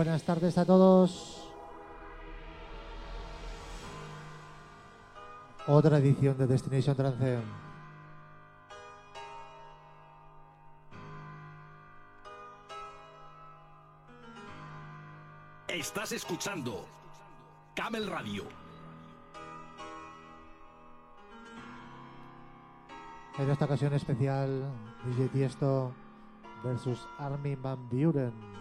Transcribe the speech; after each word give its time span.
Buenas 0.00 0.22
tardes 0.22 0.56
a 0.56 0.64
todos. 0.64 1.46
Otra 5.66 5.98
edición 5.98 6.38
de 6.38 6.46
Destination 6.46 6.96
Trance. 6.96 7.38
Estás 15.68 16.12
escuchando 16.12 16.86
Camel 17.74 18.06
Radio. 18.06 18.44
En 23.36 23.50
esta 23.50 23.66
ocasión 23.66 23.92
especial, 23.92 24.64
DJ 25.04 25.28
Tiesto 25.28 25.92
versus 26.64 27.06
Armin 27.18 27.60
Van 27.60 27.86
Buren. 27.90 28.59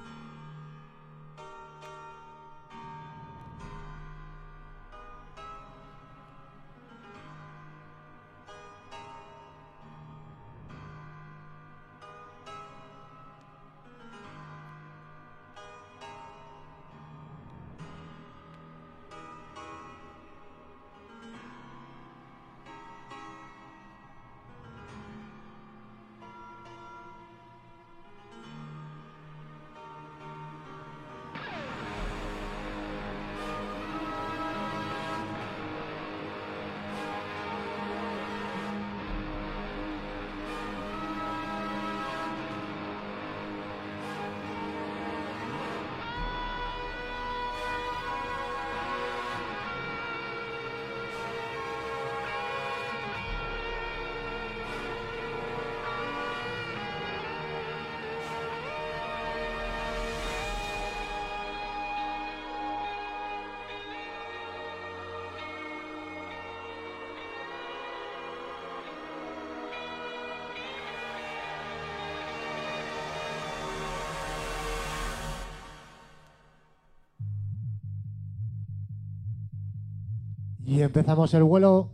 Y 80.70 80.84
empezamos 80.84 81.34
el 81.34 81.44
vuelo. 81.44 81.90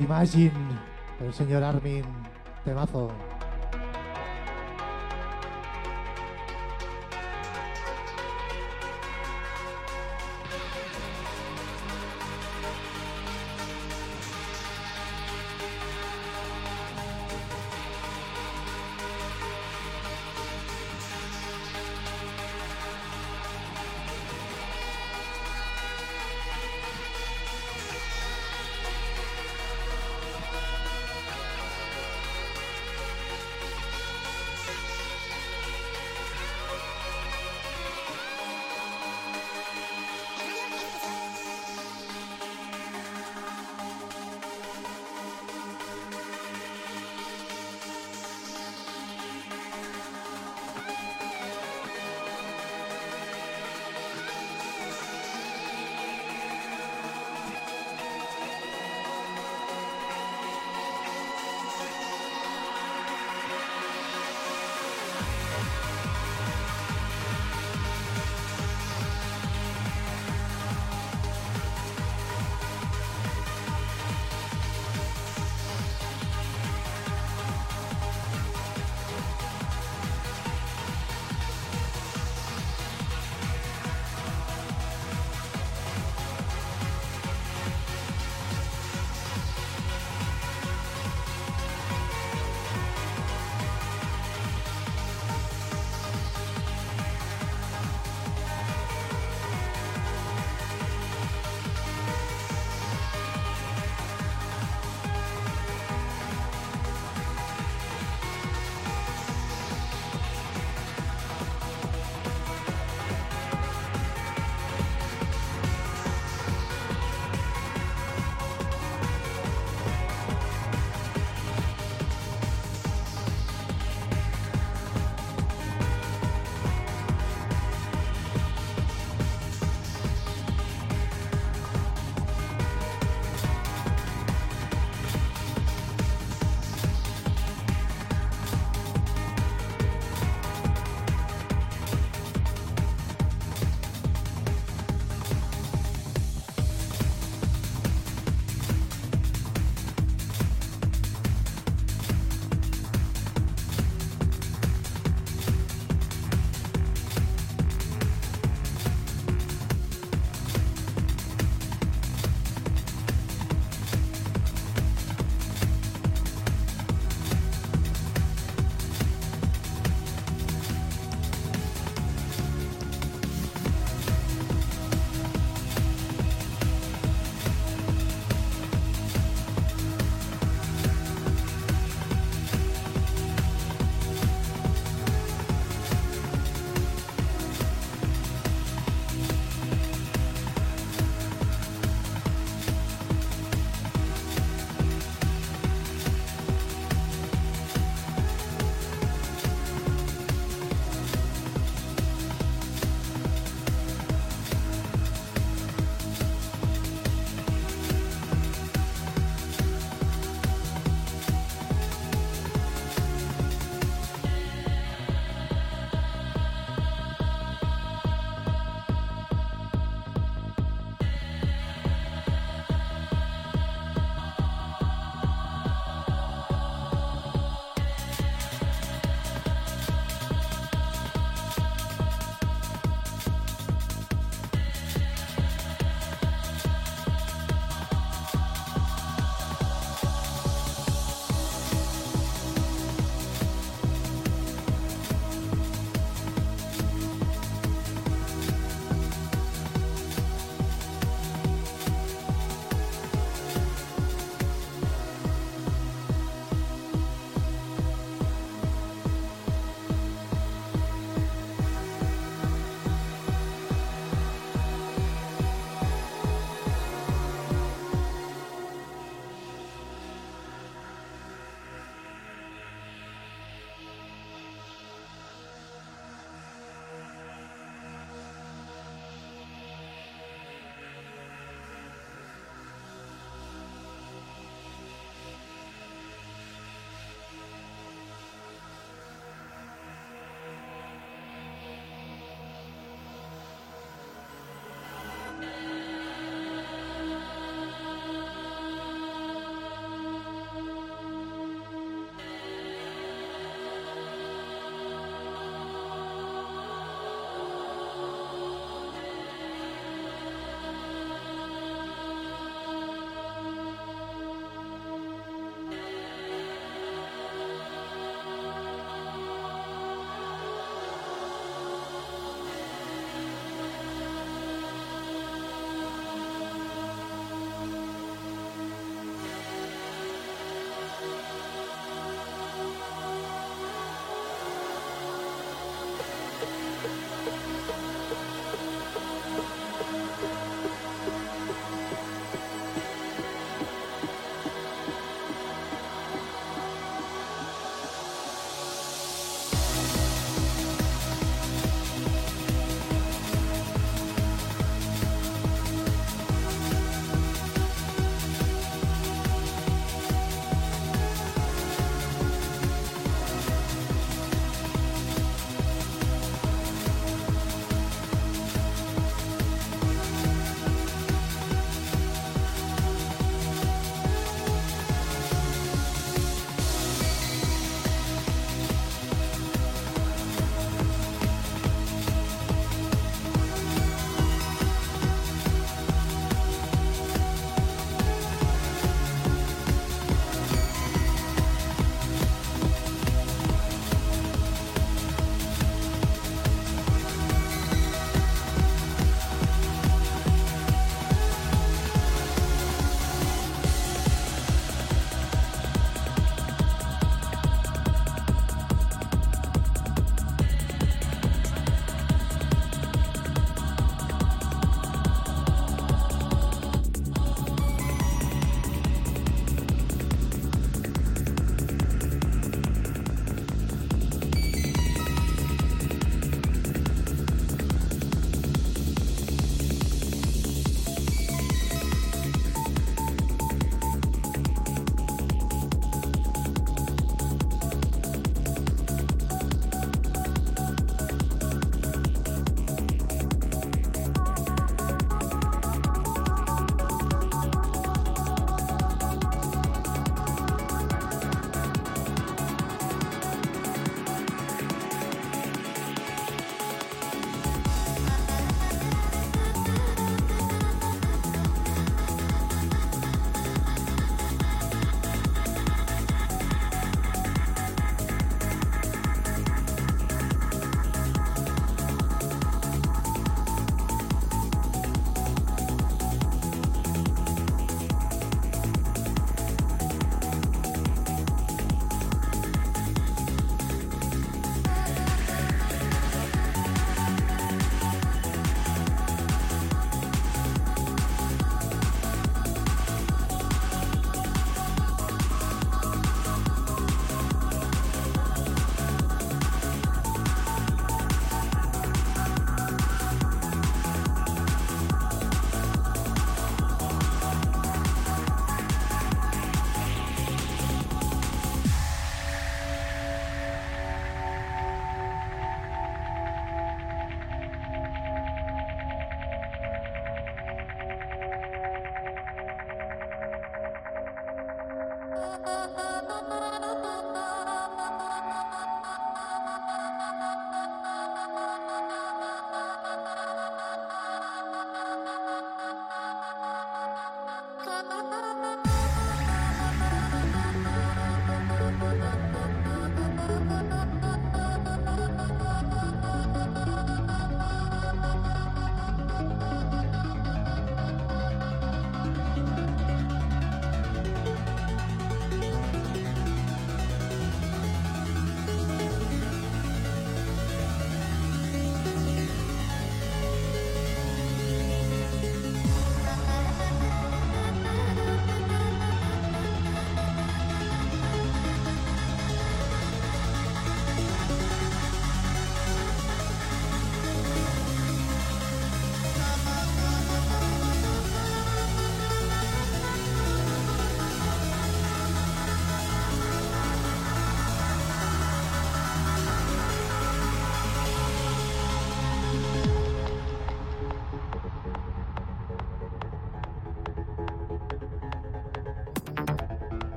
Imagine, 0.00 0.52
el 1.20 1.32
señor 1.32 1.62
Armin, 1.62 2.04
temazo. 2.64 3.12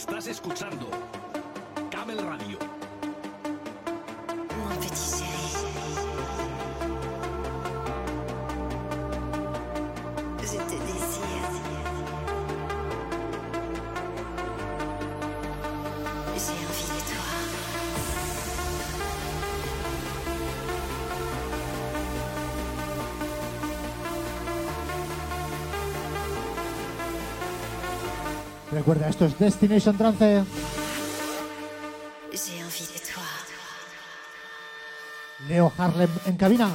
Estás 0.00 0.26
escuchando 0.28 0.89
recuerda, 28.80 29.10
esto 29.10 29.26
es 29.26 29.38
Destination 29.38 29.96
Trance. 29.98 30.42
Leo 35.48 35.70
Harlem 35.76 36.08
en 36.24 36.36
cabina. 36.36 36.70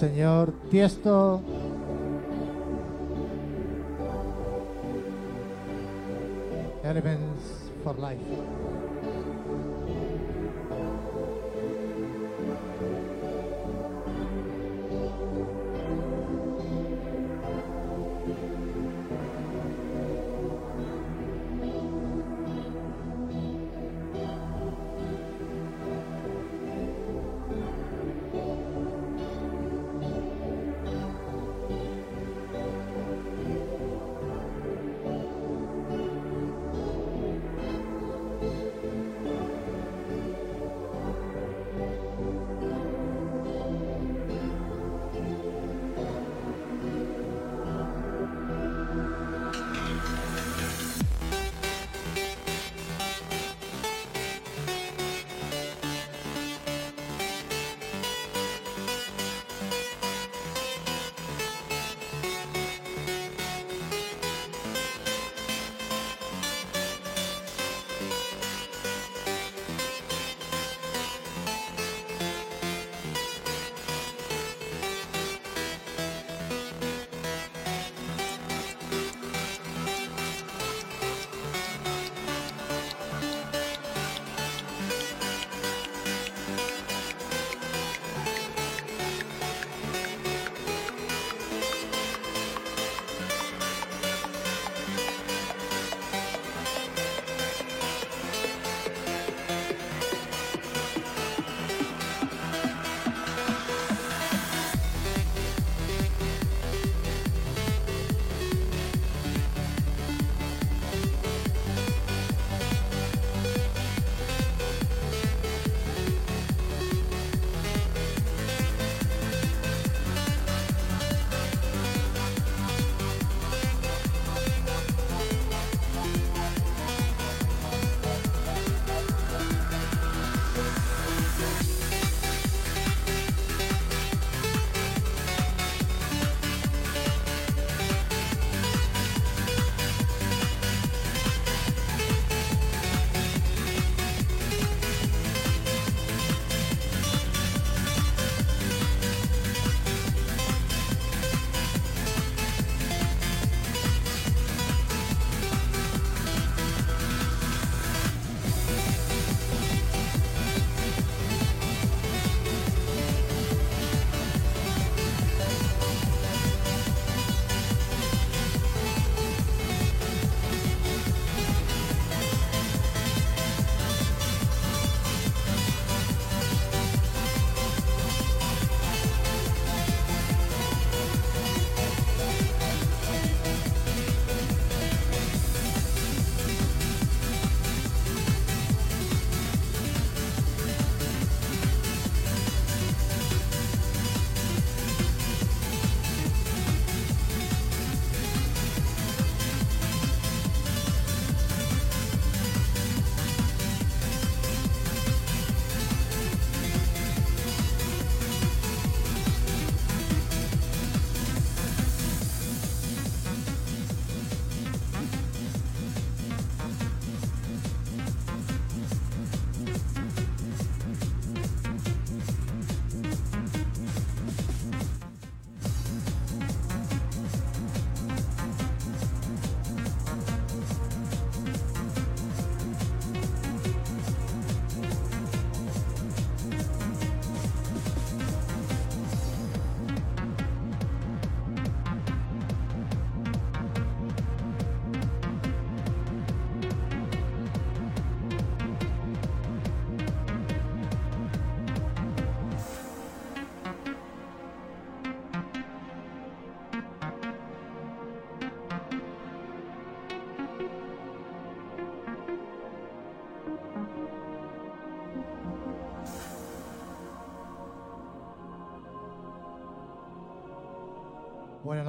señor 0.00 0.54
Tiesto 0.70 1.42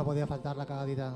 podía 0.03 0.27
faltar 0.27 0.57
la 0.57 0.65
cagadita. 0.65 1.13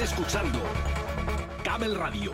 Escuchando 0.00 0.60
Camel 1.64 1.96
Radio. 1.96 2.27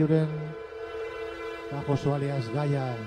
Buren 0.00 0.28
bajo 1.72 1.96
su 1.96 2.14
alias 2.14 2.48
Gaia. 2.52 2.97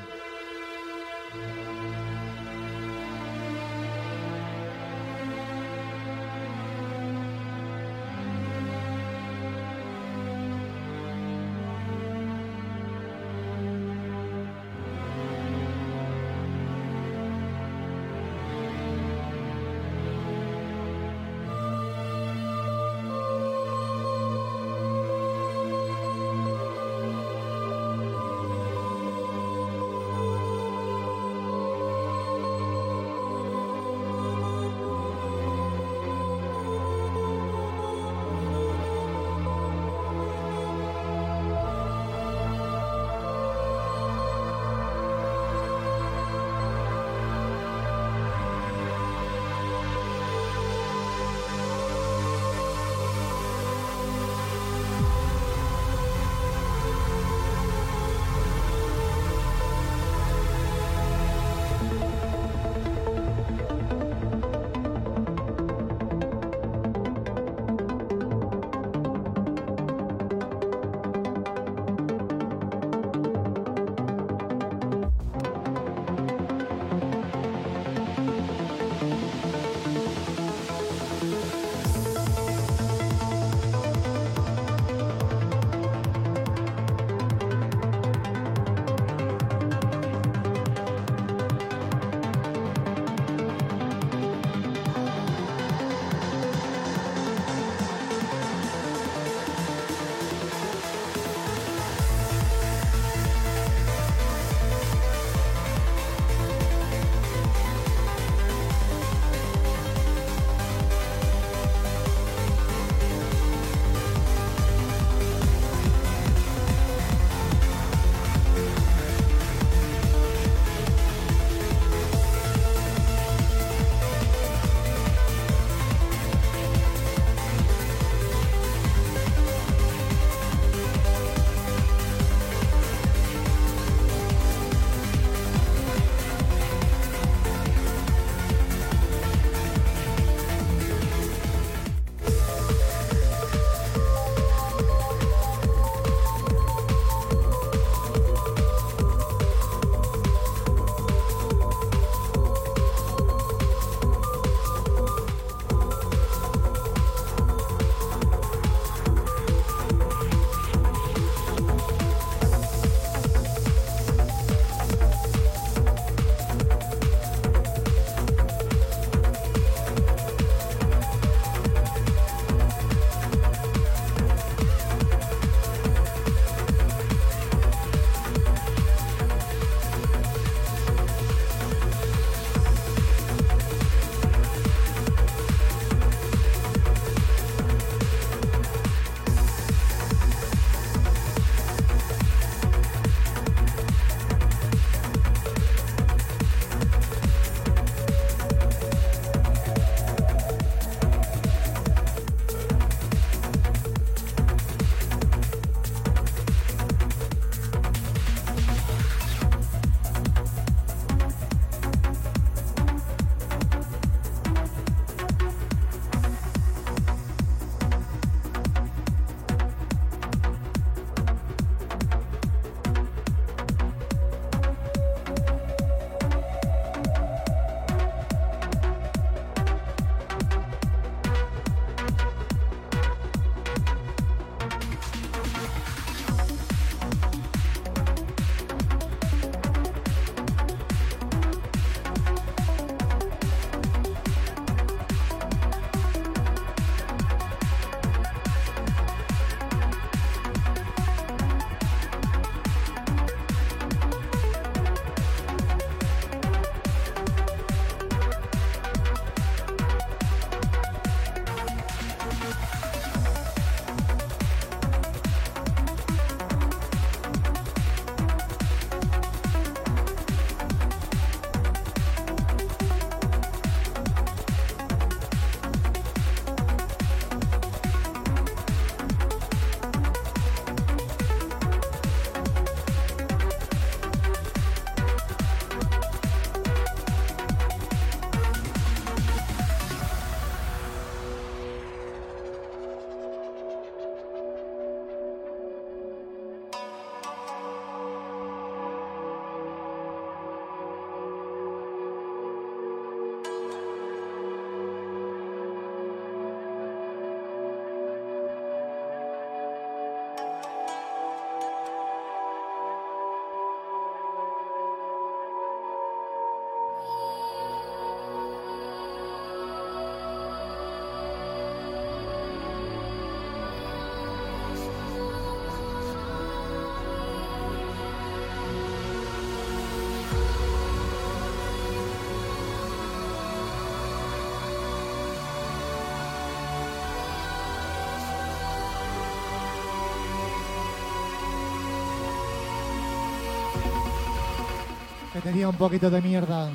Que 345.34 345.40
tenía 345.40 345.70
un 345.70 345.76
poquito 345.76 346.10
de 346.10 346.22
mierda. 346.22 346.70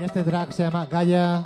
Y 0.00 0.04
este 0.04 0.24
track 0.24 0.50
se 0.50 0.62
llama 0.64 0.86
Gaia 0.86 1.44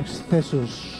Excessus. 0.00 0.91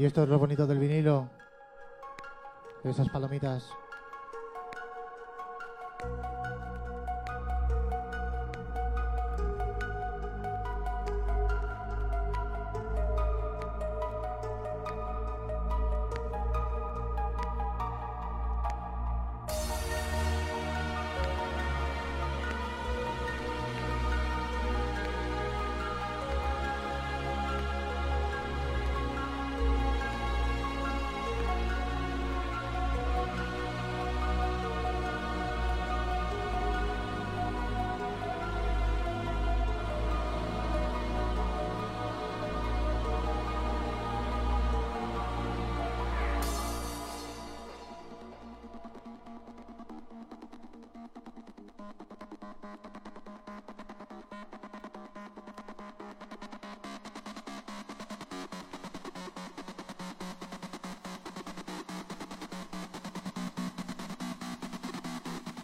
Y 0.00 0.06
esto 0.06 0.22
es 0.22 0.30
lo 0.30 0.38
bonito 0.38 0.66
del 0.66 0.78
vinilo. 0.78 1.28
Esas 2.84 3.10
palomitas. 3.10 3.68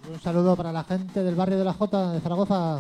Un 0.09 0.21
saludo 0.21 0.55
para 0.55 0.73
la 0.73 0.85
gente 0.85 1.23
del 1.25 1.35
barrio 1.35 1.59
de 1.59 1.65
la 1.65 1.73
Jota 1.73 2.13
de 2.13 2.21
Zaragoza. 2.21 2.79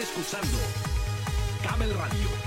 Escuchando 0.00 0.58
Camel 1.64 1.92
Radio. 1.92 2.37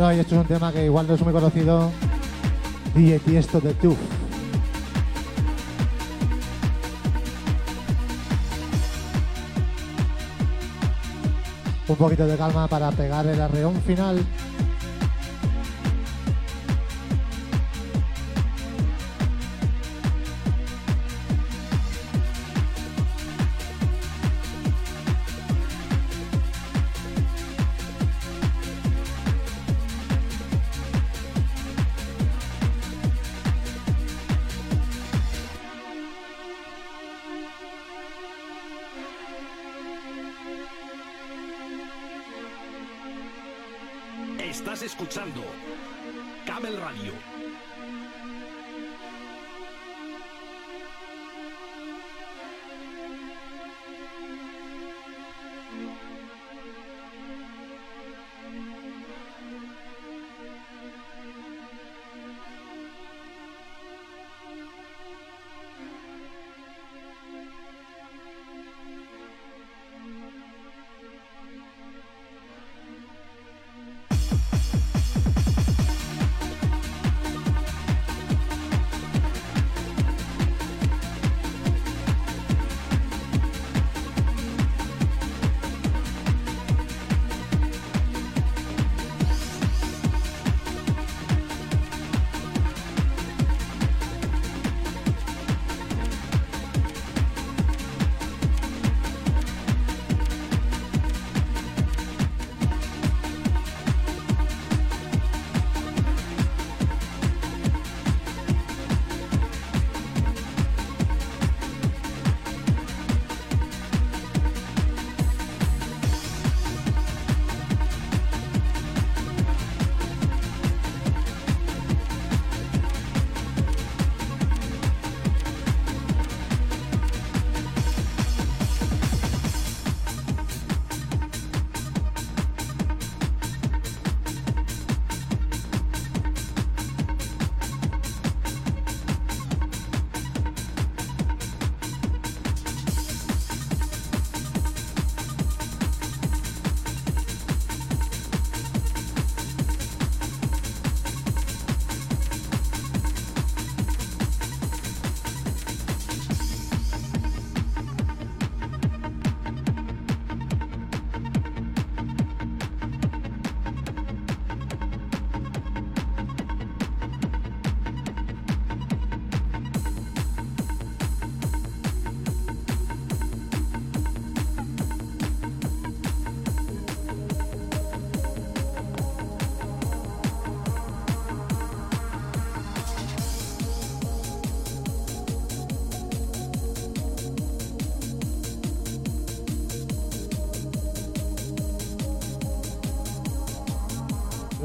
doy, 0.00 0.18
esto 0.18 0.34
es 0.34 0.40
un 0.40 0.46
tema 0.46 0.72
que 0.72 0.86
igual 0.86 1.06
no 1.06 1.14
es 1.14 1.20
muy 1.20 1.32
conocido. 1.32 1.90
DJ 2.94 3.18
Tiesto 3.18 3.60
de 3.60 3.74
Tuf. 3.74 3.98
Un 11.86 11.96
poquito 11.96 12.26
de 12.26 12.36
calma 12.36 12.66
para 12.66 12.90
pegar 12.92 13.26
el 13.26 13.40
arreón 13.40 13.74
final. 13.82 14.24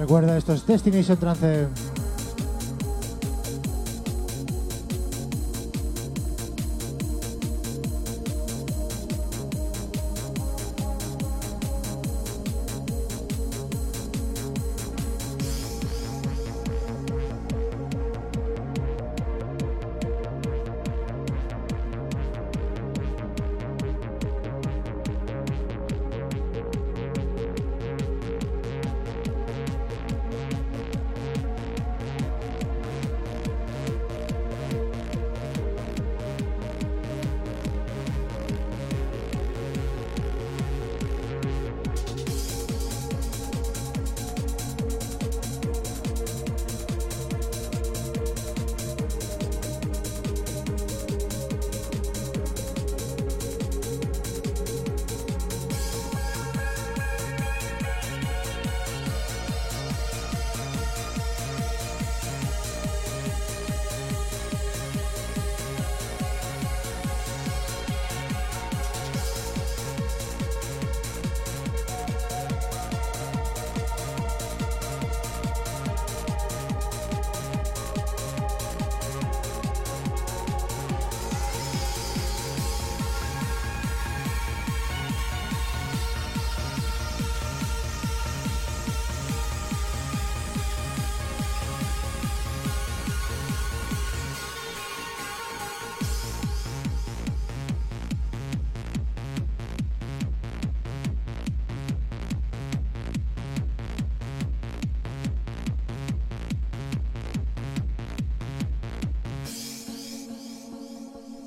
Recuerda, 0.05 0.37
esto 0.37 0.53
es 0.53 0.67
Destination 0.67 1.17
Trance. 1.17 1.67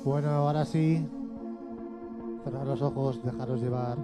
Bueno, 0.09 0.31
ahora 0.31 0.65
sí, 0.65 1.07
cerrar 2.43 2.65
los 2.65 2.81
ojos, 2.81 3.23
dejaros 3.23 3.61
llevar 3.61 3.95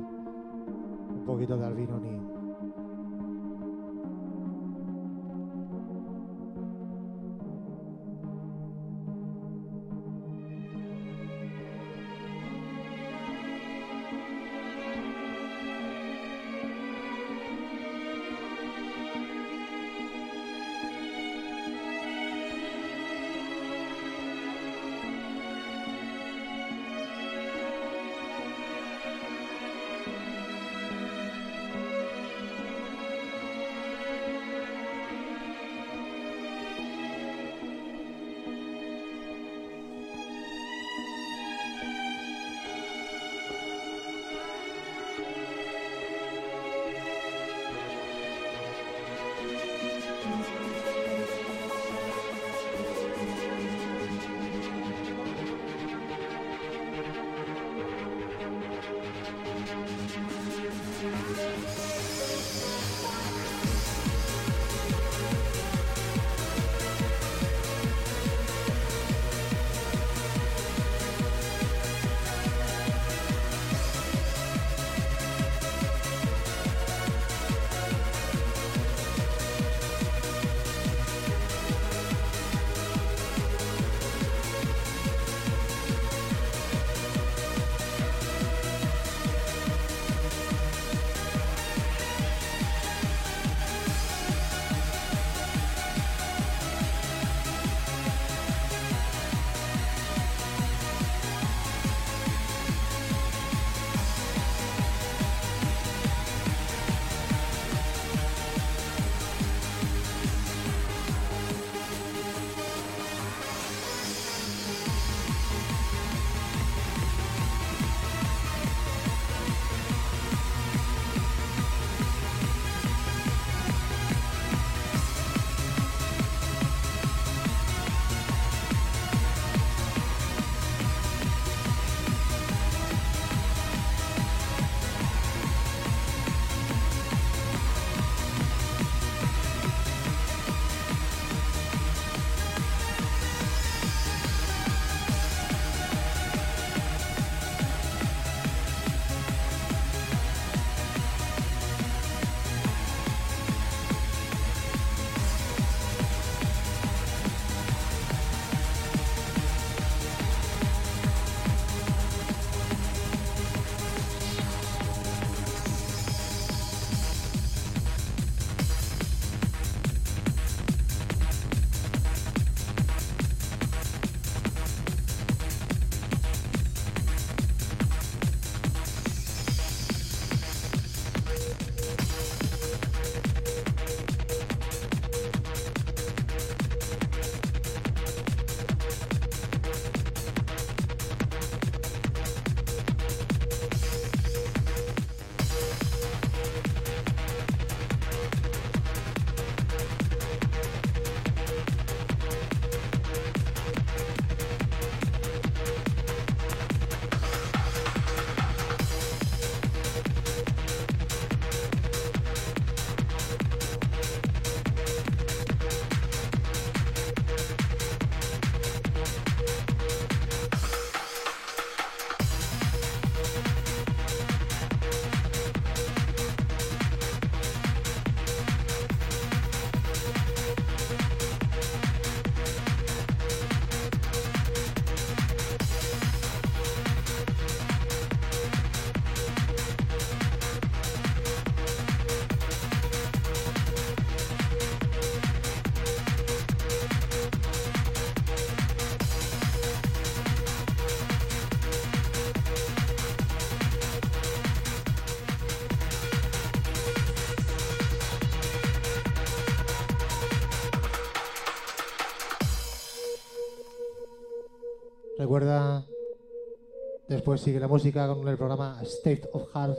después 267.07 267.41
sigue 267.41 267.59
la 267.59 267.67
música 267.67 268.07
con 268.07 268.27
el 268.27 268.37
programa 268.37 268.79
State 268.83 269.29
of 269.33 269.49
Heart 269.53 269.77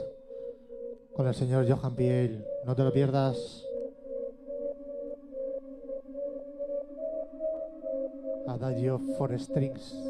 con 1.17 1.27
el 1.27 1.33
señor 1.33 1.67
Johan 1.67 1.95
Piel. 1.95 2.45
No 2.63 2.75
te 2.75 2.83
lo 2.83 2.93
pierdas. 2.93 3.65
Adagio 8.47 8.99
for 9.17 9.37
Strings. 9.39 10.06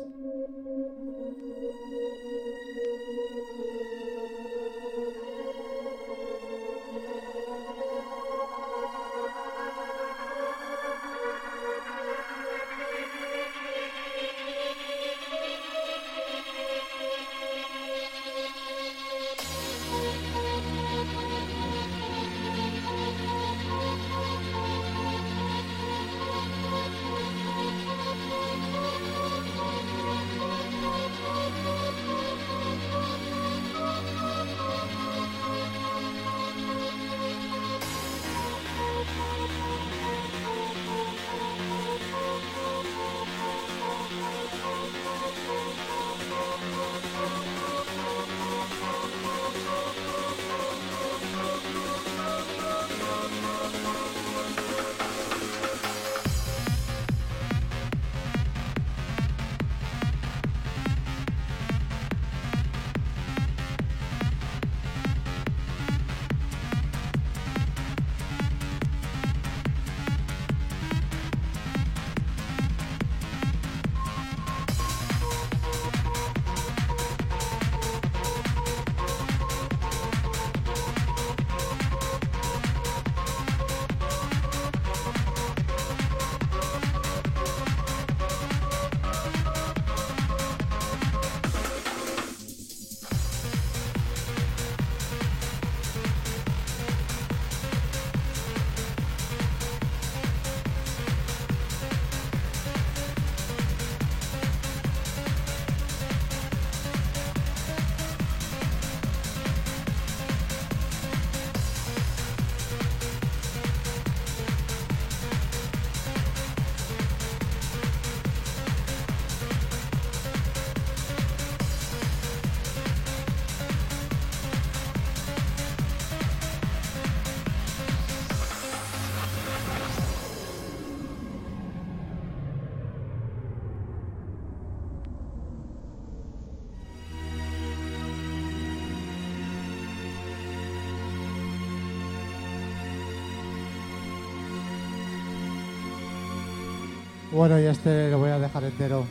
Bueno, 147.31 147.59
y 147.59 147.65
este 147.65 148.09
lo 148.09 148.19
voy 148.19 148.29
a 148.29 148.39
dejar 148.39 148.63
entero. 148.63 149.05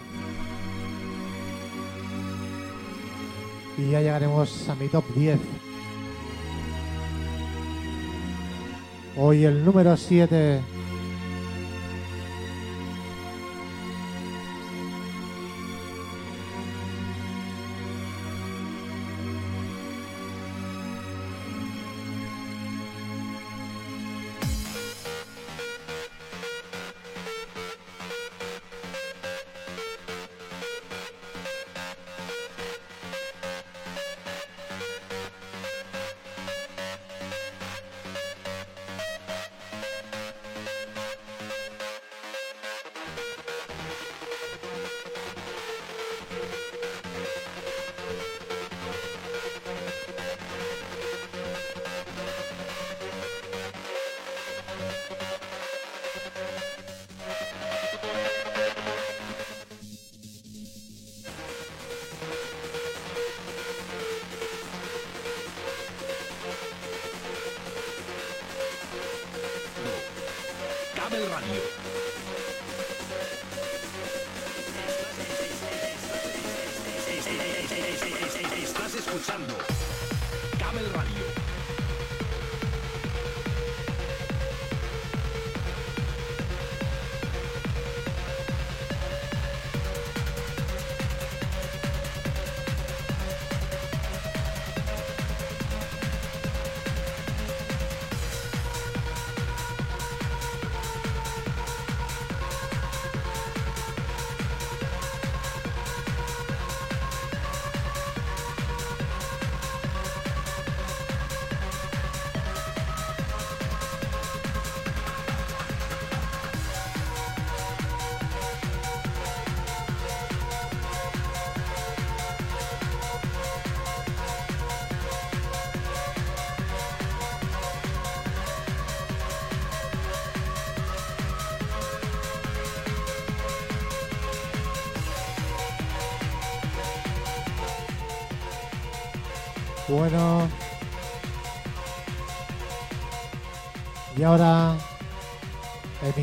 Y 3.76 3.90
ya 3.90 4.01
llegaremos 4.01 4.68
a 4.70 4.74
mi 4.74 4.88
top 4.88 5.05
10. 5.14 5.38
Hoy 9.18 9.44
el 9.44 9.64
número 9.64 9.97
7. 9.97 10.75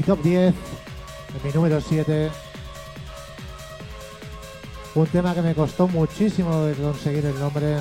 Top 0.05 0.21
10, 0.21 0.53
en 0.53 0.53
mi 1.43 1.53
número 1.53 1.79
7, 1.79 2.29
un 4.95 5.07
tema 5.07 5.33
que 5.33 5.41
me 5.41 5.55
costó 5.55 5.87
muchísimo 5.87 6.63
de 6.63 6.73
conseguir 6.75 7.25
el 7.25 7.39
nombre. 7.39 7.77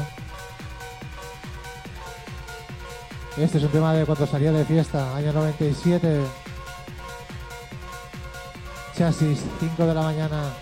Este 3.36 3.58
es 3.58 3.64
un 3.64 3.70
tema 3.70 3.92
de 3.92 4.06
cuando 4.06 4.26
salía 4.26 4.52
de 4.52 4.64
fiesta, 4.64 5.16
año 5.16 5.32
97. 5.32 6.20
Chasis, 8.96 9.42
5 9.58 9.86
de 9.86 9.94
la 9.94 10.02
mañana. 10.02 10.52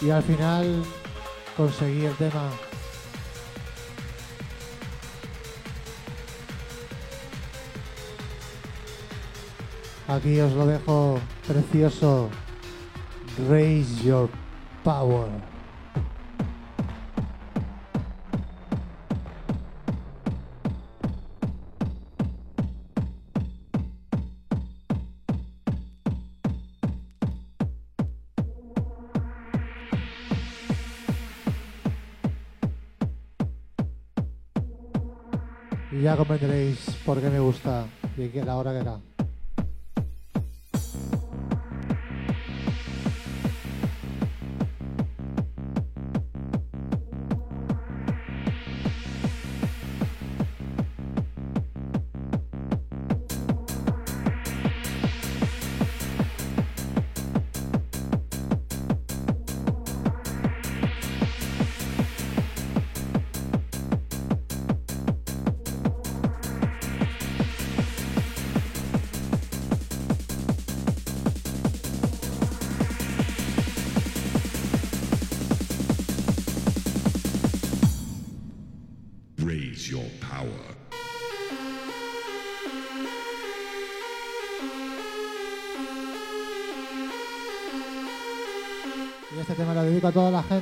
Y 0.00 0.10
al 0.10 0.22
final 0.22 0.84
conseguí 1.56 2.04
el 2.04 2.14
tema. 2.14 2.67
Aquí 10.08 10.40
os 10.40 10.54
lo 10.54 10.64
dejo 10.64 11.20
precioso. 11.46 12.30
Raise 13.46 14.02
your 14.02 14.30
power. 14.82 15.28
Ya 36.02 36.16
comprenderéis 36.16 36.96
por 37.04 37.20
qué 37.20 37.28
me 37.28 37.40
gusta 37.40 37.84
y 38.16 38.30
la 38.40 38.56
hora 38.56 38.72
que 38.72 38.78
era. 38.78 39.17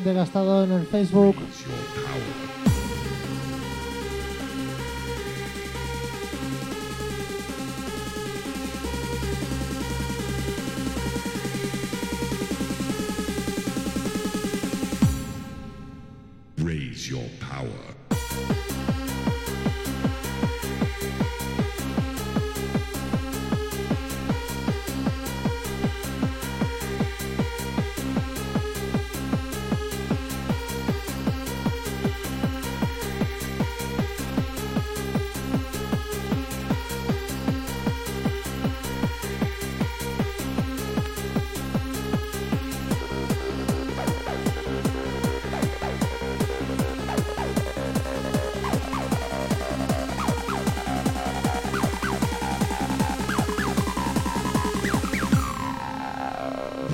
Gente 0.07 0.15
que 0.15 0.21
ha 0.21 0.25
estado 0.25 0.65
en 0.65 0.73
el 0.73 0.87
Facebook. 0.87 1.35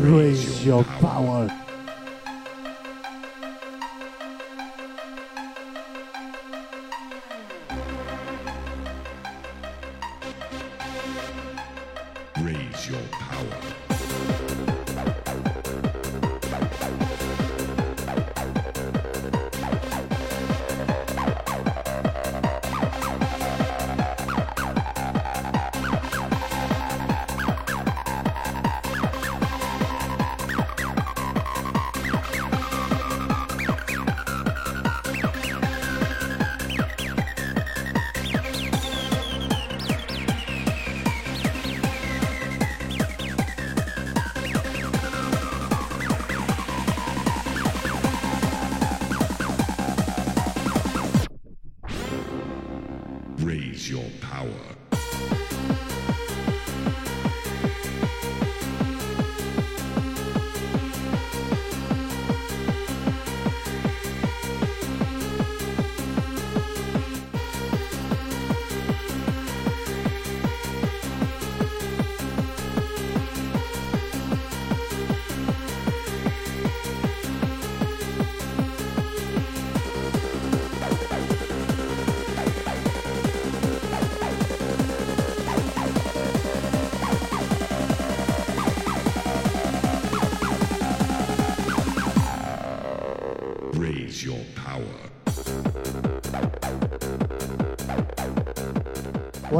Raise 0.02 0.66
your 0.66 0.82
power. 0.82 1.48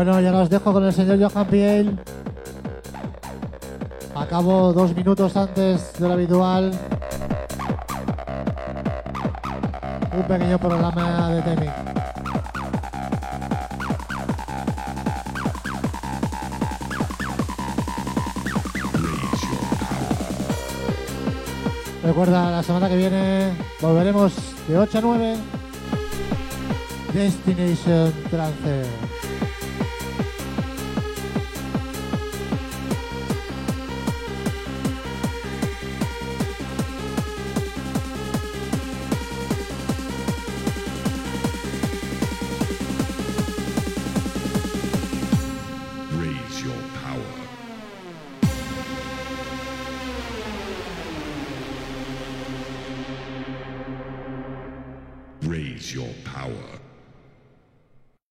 Bueno, 0.04 0.20
ya 0.20 0.32
los 0.32 0.50
dejo 0.50 0.72
con 0.72 0.84
el 0.84 0.92
señor 0.92 1.16
Johan 1.22 1.46
Piel. 1.46 1.96
Acabo 4.16 4.72
dos 4.72 4.96
minutos 4.96 5.36
antes 5.36 5.92
de 5.96 6.08
lo 6.08 6.14
habitual. 6.14 6.72
Un 10.12 10.22
pequeño 10.24 10.58
programa 10.58 11.30
de 11.30 11.42
power. 11.42 11.72
Recuerda, 22.02 22.50
la 22.50 22.62
semana 22.64 22.88
que 22.88 22.96
viene 22.96 23.52
volveremos 23.80 24.34
de 24.66 24.78
8 24.78 24.98
a 24.98 25.00
9. 25.00 25.36
Destination 27.14 28.12
Trance. 28.28 29.01